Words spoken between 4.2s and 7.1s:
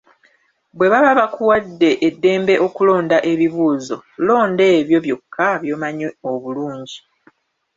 londa ebyo byokka by'omanyi obulungi.